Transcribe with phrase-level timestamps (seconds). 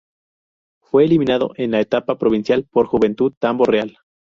[0.81, 3.99] Fue eliminado en la Etapa Provincial por Juventud Tambo Real.